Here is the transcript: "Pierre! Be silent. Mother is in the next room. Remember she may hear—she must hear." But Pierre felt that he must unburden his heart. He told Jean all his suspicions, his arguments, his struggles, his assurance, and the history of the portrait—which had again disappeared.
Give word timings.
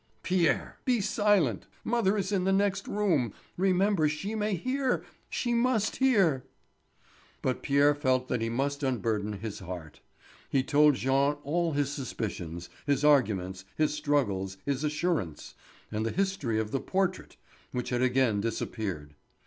"Pierre! 0.23 0.79
Be 0.83 0.99
silent. 0.99 1.67
Mother 1.83 2.17
is 2.17 2.31
in 2.31 2.43
the 2.43 2.51
next 2.51 2.87
room. 2.87 3.33
Remember 3.55 4.09
she 4.09 4.33
may 4.33 4.55
hear—she 4.55 5.53
must 5.53 5.97
hear." 5.97 6.43
But 7.43 7.61
Pierre 7.61 7.93
felt 7.93 8.27
that 8.27 8.41
he 8.41 8.49
must 8.49 8.81
unburden 8.81 9.33
his 9.33 9.59
heart. 9.59 10.01
He 10.49 10.63
told 10.63 10.95
Jean 10.95 11.33
all 11.43 11.73
his 11.73 11.91
suspicions, 11.91 12.67
his 12.87 13.05
arguments, 13.05 13.63
his 13.77 13.93
struggles, 13.93 14.57
his 14.65 14.83
assurance, 14.83 15.53
and 15.91 16.03
the 16.03 16.09
history 16.11 16.59
of 16.59 16.71
the 16.71 16.79
portrait—which 16.81 17.89
had 17.89 18.01
again 18.01 18.41
disappeared. 18.41 19.13